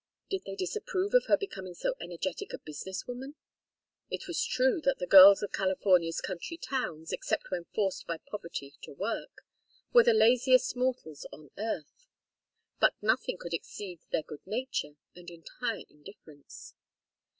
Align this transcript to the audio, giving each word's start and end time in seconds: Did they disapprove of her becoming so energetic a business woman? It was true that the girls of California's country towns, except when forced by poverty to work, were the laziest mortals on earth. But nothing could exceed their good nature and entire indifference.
Did 0.31 0.45
they 0.47 0.55
disapprove 0.55 1.13
of 1.13 1.25
her 1.27 1.37
becoming 1.37 1.75
so 1.75 1.93
energetic 2.01 2.53
a 2.53 2.57
business 2.57 3.05
woman? 3.05 3.35
It 4.09 4.27
was 4.27 4.43
true 4.43 4.81
that 4.83 4.97
the 4.97 5.05
girls 5.05 5.43
of 5.43 5.51
California's 5.51 6.21
country 6.21 6.57
towns, 6.57 7.11
except 7.13 7.51
when 7.51 7.65
forced 7.65 8.07
by 8.07 8.17
poverty 8.17 8.73
to 8.81 8.93
work, 8.93 9.45
were 9.93 10.03
the 10.03 10.15
laziest 10.15 10.75
mortals 10.75 11.27
on 11.31 11.51
earth. 11.55 12.07
But 12.79 12.95
nothing 13.03 13.37
could 13.37 13.53
exceed 13.53 13.99
their 14.11 14.23
good 14.23 14.41
nature 14.47 14.95
and 15.15 15.29
entire 15.29 15.83
indifference. 15.87 16.73